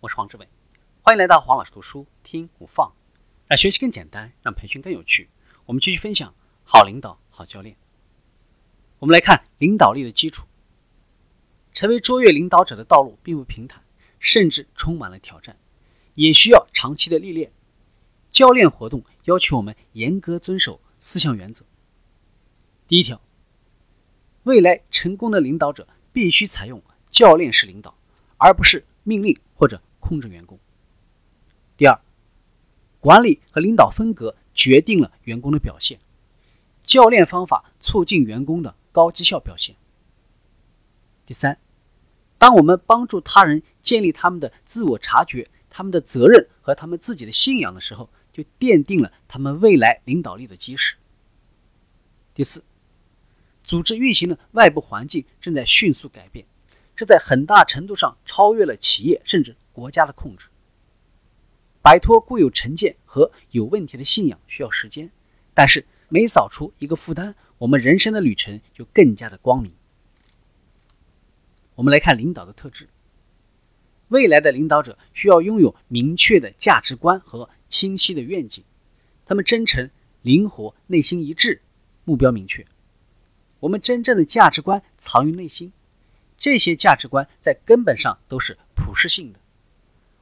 [0.00, 0.48] 我是黄志伟，
[1.02, 2.90] 欢迎来到黄老师读书听无放，
[3.46, 5.28] 让学习更简单，让培训更有趣。
[5.66, 6.34] 我们继续分享
[6.64, 7.76] 好领导、好教练。
[8.98, 10.46] 我们来看领导力的基础。
[11.74, 13.84] 成为卓越领导者的道路并不平坦，
[14.18, 15.58] 甚至充满了挑战，
[16.14, 17.52] 也需要长期的历练。
[18.30, 21.66] 教练活动要求我们严格遵守四项原则。
[22.88, 23.20] 第一条，
[24.44, 27.94] 未来成功的领导者必须采用教练式领导，
[28.38, 29.82] 而不是命令或者。
[30.00, 30.58] 控制员工。
[31.76, 32.00] 第二，
[32.98, 36.00] 管理和领导风格决定了员工的表现，
[36.82, 39.76] 教练方法促进员工的高绩效表现。
[41.24, 41.58] 第三，
[42.36, 50.96] 当我们帮助他人建立他们的自我察觉、他们的责任和他们自己的信仰的时候，就奠定了他们未来领导力的基石。
[52.34, 52.64] 第四，
[53.64, 56.44] 组织运行的外部环境正在迅速改变，
[56.94, 59.56] 这在很大程度上超越了企业，甚至。
[59.80, 60.48] 国家的控制，
[61.80, 65.10] 摆脱固有成见和有问题的信仰需要时间，
[65.54, 69.72] 但是每扫除一个负担，我们人生的旅程就更加的光明。
[71.76, 72.90] 我们来看领导的特质，
[74.08, 78.62] 未来的领导者需要拥有明确的价值观和清晰的愿景，
[79.24, 79.88] 他们真诚、
[80.20, 81.62] 灵活、内心一致，
[82.04, 82.66] 目标明确。
[83.60, 85.72] 我们真正的价值观藏于内心，
[86.36, 89.39] 这些价值观在根本上都是普世性的。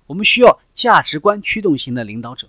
[0.09, 2.49] 我们需要价值观驱动型的领导者，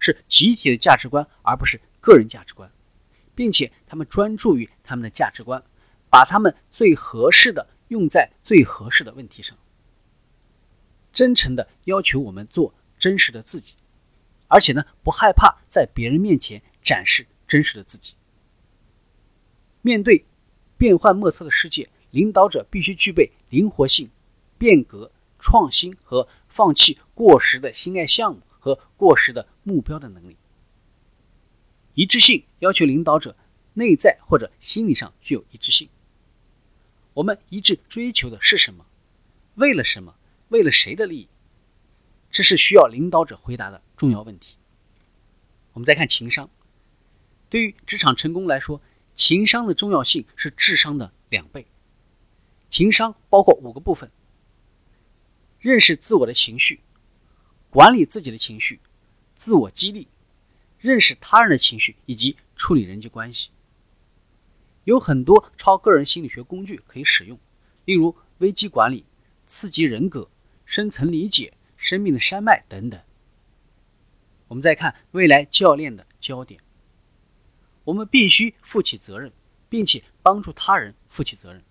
[0.00, 2.68] 是集体的价值观，而不是个人价值观，
[3.36, 5.62] 并且他们专注于他们的价值观，
[6.10, 9.56] 把他们最合适的用在最合适的问题上。
[11.12, 13.74] 真诚的要求我们做真实的自己，
[14.48, 18.14] 而且呢，不害怕在别人面前展示真实的自己。
[19.82, 20.24] 面对
[20.76, 24.10] 变幻莫测的世界，领导者必须具备灵活性、
[24.58, 26.26] 变革、创新和。
[26.48, 30.36] 放弃过时的心爱项目和过时的目标的能力。
[31.94, 33.36] 一致性要求领导者
[33.74, 35.88] 内在或者心理上具有一致性。
[37.14, 38.86] 我们一致追求的是什么？
[39.56, 40.14] 为了什么？
[40.48, 41.28] 为了谁的利益？
[42.30, 44.56] 这是需要领导者回答的重要问题。
[45.72, 46.48] 我们再看情商。
[47.50, 48.80] 对于职场成功来说，
[49.14, 51.66] 情商的重要性是智商的两倍。
[52.68, 54.10] 情商包括五个部分。
[55.60, 56.80] 认识自我的情绪，
[57.68, 58.78] 管理自己的情绪，
[59.34, 60.06] 自我激励，
[60.78, 63.50] 认识他人的情绪以及处理人际关系。
[64.84, 67.38] 有很多超个人心理学工具可以使用，
[67.84, 69.04] 例如危机管理、
[69.46, 70.30] 刺激人格、
[70.64, 73.00] 深层理解、生命的山脉等等。
[74.46, 76.60] 我们再看未来教练的焦点，
[77.82, 79.32] 我们必须负起责任，
[79.68, 81.64] 并且帮助他人负起责任。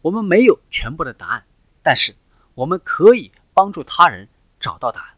[0.00, 1.44] 我们没有全部的答案，
[1.82, 2.14] 但是。
[2.58, 5.16] 我们可以帮助他人找到答案。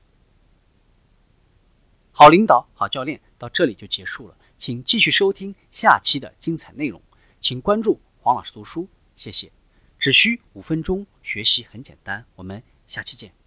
[2.12, 4.36] 好领导，好教练，到这里就结束了。
[4.58, 7.00] 请继续收听下期的精彩内容，
[7.40, 8.86] 请关注黄老师读书，
[9.16, 9.50] 谢谢。
[9.98, 12.26] 只需五分钟，学习很简单。
[12.34, 13.39] 我们下期见。